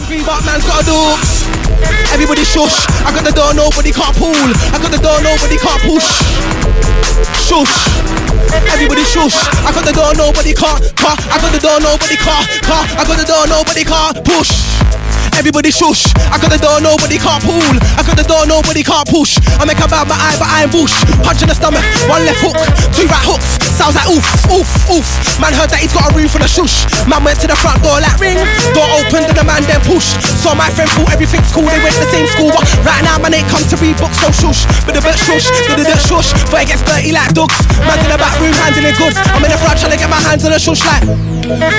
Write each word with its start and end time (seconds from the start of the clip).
Hungry, 0.00 0.24
but 0.24 0.40
man's 0.48 0.64
got 0.64 0.80
a 0.80 0.84
dog. 0.88 1.20
Everybody 2.08 2.40
shush. 2.40 2.88
I 3.04 3.12
got 3.12 3.20
the 3.20 3.36
door, 3.36 3.52
nobody 3.52 3.92
can't 3.92 4.16
pull. 4.16 4.32
I 4.32 4.80
got 4.80 4.88
the 4.88 4.96
door, 4.96 5.20
nobody 5.20 5.60
can't 5.60 5.76
push. 5.84 6.08
Shush. 7.36 7.68
Everybody 8.72 9.04
shush. 9.04 9.36
I 9.60 9.76
got 9.76 9.84
the 9.84 9.92
door, 9.92 10.16
nobody 10.16 10.56
can't. 10.56 10.80
Car. 10.96 11.12
I 11.28 11.36
got 11.36 11.52
the 11.52 11.60
door, 11.60 11.84
nobody 11.84 12.16
can't. 12.16 12.48
Car. 12.64 12.80
I 12.96 13.04
got 13.04 13.20
the 13.20 13.28
door, 13.28 13.44
nobody 13.44 13.84
can't 13.84 14.16
push. 14.24 14.48
Everybody 15.36 15.68
shush. 15.68 16.08
I 16.32 16.40
got 16.40 16.48
the 16.48 16.56
door, 16.56 16.80
nobody 16.80 17.20
can't 17.20 17.44
pull. 17.44 17.60
I 17.60 18.00
got 18.00 18.16
the 18.16 18.24
door, 18.24 18.48
nobody 18.48 18.80
can't 18.80 19.04
push. 19.04 19.36
I 19.60 19.68
make 19.68 19.84
a 19.84 19.88
bad 19.88 20.08
my 20.08 20.16
eye, 20.16 20.40
but 20.40 20.48
I 20.48 20.64
ain't 20.64 20.72
bush. 20.72 20.96
Punch 21.20 21.44
in 21.44 21.52
the 21.52 21.56
stomach, 21.60 21.84
one 22.08 22.24
left 22.24 22.40
hook, 22.40 22.56
two 22.96 23.04
right 23.04 23.26
hooks. 23.28 23.69
Sounds 23.80 23.96
like 23.96 24.12
oof, 24.12 24.28
oof, 24.52 24.68
oof. 24.92 25.08
Man 25.40 25.56
heard 25.56 25.72
that 25.72 25.80
he's 25.80 25.96
got 25.96 26.04
a 26.04 26.12
room 26.12 26.28
for 26.28 26.36
the 26.36 26.44
shush. 26.44 26.84
Man 27.08 27.24
went 27.24 27.40
to 27.40 27.48
the 27.48 27.56
front 27.56 27.80
door 27.80 27.96
like 27.96 28.12
ring. 28.20 28.36
Door 28.76 28.84
opened 29.00 29.32
and 29.32 29.32
the 29.32 29.40
man 29.40 29.64
then 29.64 29.80
pushed. 29.88 30.20
So 30.20 30.52
my 30.52 30.68
friend 30.68 30.84
thought 30.92 31.16
everything's 31.16 31.48
cool. 31.48 31.64
They 31.64 31.80
went 31.80 31.96
to 31.96 32.04
the 32.04 32.12
same 32.12 32.28
school, 32.28 32.52
but 32.52 32.60
right 32.84 33.00
now 33.00 33.16
man 33.24 33.32
ain't 33.32 33.48
come 33.48 33.64
to 33.64 33.76
read 33.80 33.96
books, 33.96 34.20
so 34.20 34.28
shush. 34.36 34.68
But 34.84 34.92
the 34.92 35.00
bit 35.00 35.16
shush, 35.16 35.48
but 35.64 35.80
the 35.80 35.88
dirt 35.88 35.96
shush. 35.96 36.28
But 36.52 36.68
it 36.68 36.76
gets 36.76 36.84
dirty 36.84 37.08
like 37.08 37.32
dogs. 37.32 37.56
Man's 37.88 38.04
in 38.04 38.12
the 38.12 38.20
back 38.20 38.36
room 38.36 38.52
handling 38.52 38.92
goods. 39.00 39.16
I'm 39.16 39.40
in 39.40 39.48
the 39.48 39.56
front 39.56 39.80
trying 39.80 39.96
to 39.96 39.96
get 39.96 40.12
my 40.12 40.20
hands 40.28 40.44
on 40.44 40.52
the 40.52 40.60
shush 40.60 40.84
like. 40.84 41.00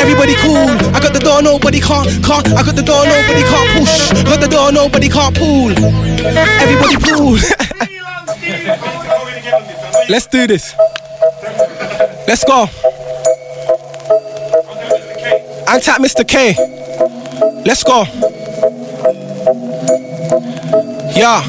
Everybody 0.00 0.32
cool. 0.40 0.72
I 0.96 0.96
got 0.96 1.12
the 1.12 1.20
door, 1.20 1.44
nobody 1.44 1.76
can't, 1.76 2.08
can't. 2.24 2.56
I 2.56 2.64
got 2.64 2.72
the 2.72 2.88
door, 2.88 3.04
nobody 3.04 3.44
can't 3.44 3.68
push. 3.76 4.16
Got 4.24 4.40
the 4.40 4.48
door, 4.48 4.72
nobody 4.72 5.12
can't 5.12 5.36
pull. 5.36 5.76
Everybody 5.76 6.96
pull. 7.04 7.36
Let's 10.08 10.24
do 10.32 10.48
this. 10.48 10.72
Let's 12.26 12.44
go. 12.44 12.66
Antac 15.66 15.98
Mr. 15.98 16.26
K. 16.26 16.54
Let's 17.66 17.82
go. 17.82 18.04
Yeah. 21.16 21.42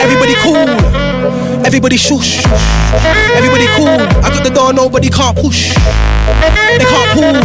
Everybody 0.00 0.34
cool. 0.42 1.66
Everybody 1.66 1.96
shush. 1.96 2.44
Everybody 3.34 3.66
cool. 3.76 4.00
I 4.22 4.30
got 4.30 4.44
the 4.44 4.50
door, 4.50 4.72
nobody 4.72 5.08
can't 5.10 5.36
push. 5.36 5.74
They 5.74 6.84
can't 6.84 7.10
pull. 7.12 7.36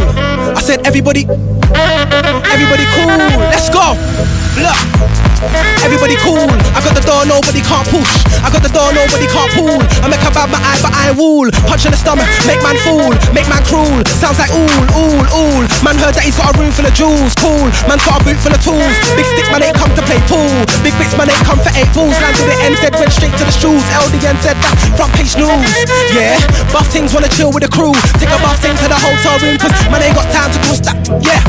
I 0.55 0.61
said 0.61 0.85
everybody. 0.85 1.25
Everybody 1.25 2.85
cool. 2.95 3.17
Let's 3.49 3.69
go. 3.69 3.95
Look. 4.61 5.26
Everybody 5.85 6.17
cool. 6.25 6.49
I 6.73 6.81
got 6.81 6.97
the 6.97 7.05
door, 7.05 7.21
nobody 7.29 7.61
can't 7.61 7.85
push. 7.85 8.09
I 8.41 8.49
got 8.49 8.65
the 8.65 8.73
door, 8.73 8.89
nobody 8.89 9.29
can't 9.29 9.51
pull. 9.53 9.77
I 10.01 10.09
make 10.09 10.23
a 10.25 10.33
bad 10.33 10.49
my 10.49 10.57
eye, 10.57 10.81
but 10.81 10.93
I 10.97 11.13
wool. 11.13 11.53
Punch 11.69 11.85
in 11.85 11.93
the 11.93 11.99
stomach, 11.99 12.25
make 12.49 12.61
man 12.65 12.77
fool, 12.81 13.13
make 13.37 13.45
man 13.45 13.61
cruel. 13.69 14.01
Sounds 14.17 14.41
like 14.41 14.49
ooh, 14.57 14.65
ooh, 14.97 15.21
ooh. 15.37 15.61
Man 15.85 15.93
heard 16.01 16.17
that 16.17 16.25
he's 16.25 16.37
got 16.37 16.53
a 16.53 16.57
room 16.57 16.73
full 16.73 16.89
of 16.89 16.93
jewels, 16.97 17.37
cool. 17.37 17.69
Man 17.85 18.01
got 18.01 18.21
a 18.21 18.25
boot 18.25 18.39
full 18.41 18.53
of 18.53 18.61
tools. 18.65 18.95
Big 19.13 19.29
stick 19.29 19.45
man 19.53 19.61
ain't 19.61 19.77
come 19.77 19.93
to 19.93 20.03
play 20.09 20.17
pool. 20.25 20.65
Big 20.81 20.97
bits 20.97 21.13
man 21.13 21.29
ain't 21.29 21.45
come 21.45 21.61
eight 21.77 21.89
balls. 21.93 22.17
Landed 22.17 22.49
the 22.49 22.57
NZ, 22.65 22.81
went 22.97 23.13
straight 23.13 23.35
to 23.37 23.45
the 23.45 23.53
shoes. 23.53 23.83
LDN 23.93 24.37
said 24.41 24.57
that 24.57 24.73
front 24.97 25.13
page 25.13 25.37
news. 25.37 25.69
Yeah, 26.11 26.41
buff 26.73 26.89
things 26.89 27.13
wanna 27.13 27.29
chill 27.29 27.53
with 27.53 27.63
the 27.63 27.71
crew. 27.71 27.93
Take 28.17 28.33
a 28.33 28.39
buff 28.41 28.57
thing 28.57 28.75
to 28.81 28.87
the 28.89 28.97
hotel 28.97 29.37
room, 29.45 29.57
cause 29.61 29.73
man 29.93 30.01
ain't 30.01 30.17
got 30.17 30.27
time 30.33 30.49
to 30.51 30.59
cross 30.65 30.81
that. 30.81 30.97
Yeah. 31.21 31.41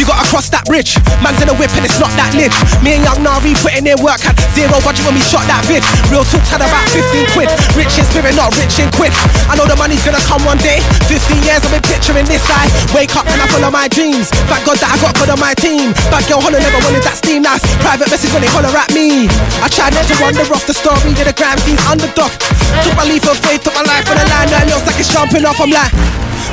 You 0.00 0.08
gotta 0.08 0.24
cross 0.26 0.48
that 0.50 0.64
bridge. 0.64 0.96
Man's 1.20 1.38
in 1.38 1.52
a 1.52 1.56
whip 1.60 1.70
and 1.76 1.84
it's 1.84 2.00
not 2.00 2.10
that 2.16 2.32
lit. 2.32 2.50
Me 2.80 2.96
and 2.96 3.04
Young 3.04 3.20
Nari 3.20 3.52
putting 3.60 3.84
in 3.84 3.94
work 4.00 4.24
had 4.24 4.34
zero 4.56 4.80
budget 4.80 5.04
when 5.04 5.14
we 5.14 5.22
shot 5.22 5.44
that 5.46 5.60
vid. 5.68 5.84
Real 6.08 6.24
talks 6.24 6.48
had 6.48 6.64
about 6.64 6.82
15 6.90 7.28
quid. 7.36 7.46
Rich 7.76 8.00
in 8.00 8.04
spirit, 8.08 8.34
not 8.34 8.50
rich 8.56 8.80
in 8.80 8.88
quick. 8.96 9.12
I 9.46 9.54
know 9.54 9.68
the 9.68 9.76
money's 9.76 10.00
gonna 10.02 10.22
come 10.26 10.40
one 10.48 10.56
day. 10.64 10.80
15 11.06 11.44
years 11.44 11.60
I've 11.62 11.70
been 11.70 11.84
picturing 11.84 12.24
this 12.24 12.40
side. 12.48 12.72
Wake 12.96 13.12
up 13.14 13.28
and 13.28 13.36
I 13.36 13.46
follow 13.52 13.70
my 13.70 13.86
dreams. 13.86 14.32
Thank 14.48 14.64
God 14.64 14.80
that 14.80 14.90
I 14.90 14.98
got 14.98 15.12
God 15.14 15.30
on 15.36 15.40
my 15.40 15.52
team. 15.60 15.92
Bad 16.08 16.24
girl 16.24 16.40
holler 16.40 16.58
never 16.58 16.80
wanted 16.82 17.04
that 17.04 17.20
steam. 17.20 17.44
Nice 17.44 17.62
private 17.84 18.08
message 18.08 18.32
when 18.32 18.42
they 18.42 18.50
holler 18.50 18.72
at 18.72 18.90
me. 18.96 19.28
I 19.62 19.70
tried 19.70 19.94
not 19.94 20.04
to 20.10 20.16
wander 20.18 20.42
off 20.50 20.66
the 20.66 20.74
story. 20.74 21.14
Did 21.14 21.30
a 21.30 21.32
gram 21.32 21.56
fees 21.62 21.78
underdog. 21.86 22.34
Took 22.82 22.94
my 22.98 23.06
leap 23.06 23.22
of 23.30 23.38
faith, 23.38 23.62
took 23.62 23.74
my 23.78 23.86
life 23.86 24.10
on 24.10 24.18
the 24.18 24.26
line. 24.26 24.50
Now 24.50 24.66
it 24.66 24.74
looks 24.74 24.86
like 24.90 24.98
it's 24.98 25.08
jumping 25.08 25.46
off. 25.46 25.60
I'm 25.62 25.70
like. 25.70 25.94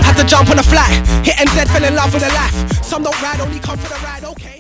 Had 0.06 0.16
to 0.18 0.24
jump 0.24 0.50
on 0.50 0.60
a 0.60 0.64
flat, 0.64 0.90
hit 1.26 1.36
NZ, 1.36 1.68
fell 1.68 1.84
in 1.84 1.96
love 1.96 2.14
with 2.14 2.24
a 2.24 2.30
laugh. 2.30 2.84
Some 2.84 3.04
don't 3.04 3.22
ride, 3.22 3.40
only 3.42 3.60
come 3.60 3.78
for 3.78 3.90
the 3.90 4.00
ride, 4.06 4.24
okay. 4.24 4.59